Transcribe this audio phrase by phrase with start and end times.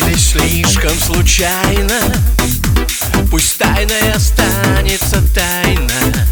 [0.00, 2.00] слишком случайно?
[3.30, 6.26] Пусть тайной останется тайна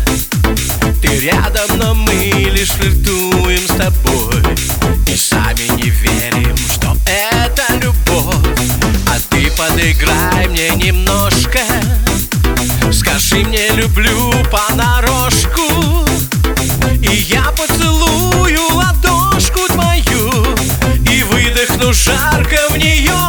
[1.03, 4.43] Ты рядом, но мы лишь флиртуем с тобой.
[5.07, 8.58] И сами не верим, что это любовь.
[9.07, 11.61] А ты подыграй мне немножко.
[12.92, 16.06] Скажи мне люблю понарошку.
[17.03, 20.56] И я поцелую ладошку твою.
[21.11, 23.20] И выдохну жарко в нее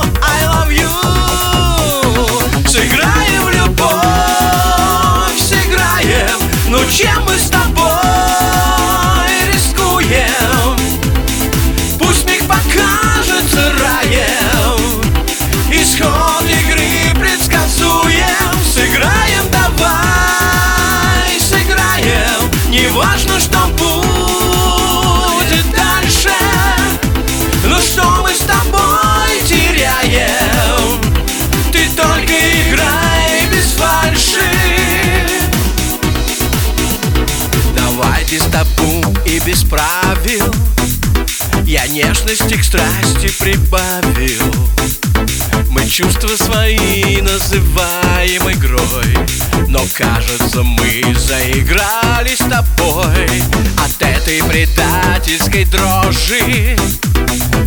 [15.94, 18.64] Исход игры предсказуем.
[18.64, 22.50] Сыграем, давай, сыграем.
[22.70, 26.32] Неважно, что будет дальше.
[27.66, 31.02] Но что мы с тобой теряем?
[31.74, 34.50] Ты только играй без фальши.
[37.76, 40.56] Давай без табу и без правил.
[41.66, 44.56] Я нежности к страсти прибавил
[45.92, 49.18] чувства свои называем игрой.
[49.68, 53.28] Но кажется мы заиграли с тобой
[53.78, 56.78] От этой предательской дрожи.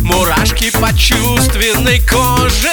[0.01, 2.71] Мурашки по чувственной коже.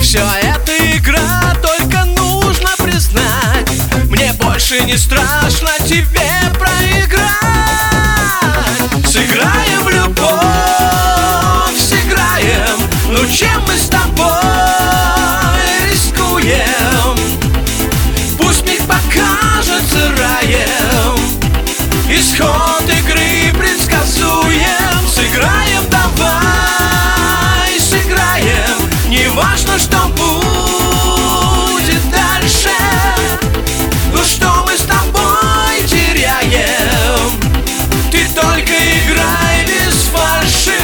[0.00, 3.68] Все это игра, только нужно признать.
[4.04, 7.29] Мне больше не страшно тебе проиграть
[22.20, 25.08] Исход игры предсказуем.
[25.08, 28.90] Сыграем, давай, сыграем.
[29.08, 32.76] Неважно, что будет дальше.
[34.12, 37.40] Ну что мы с тобой теряем?
[38.12, 40.78] Ты только играй без фальши.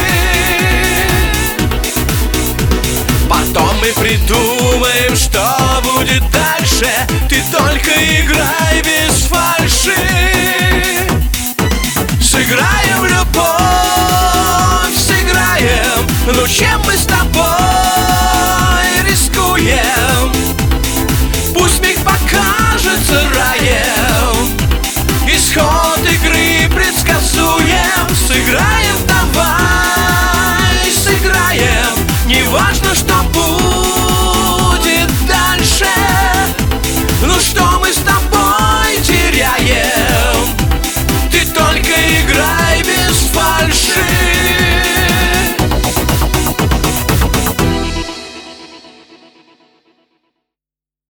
[3.29, 6.89] Потом мы придумаем, что будет дальше.
[7.29, 9.56] Ты только играй без фальши
[16.33, 17.45] Ну чем мы с тобой
[19.09, 20.16] рискуем?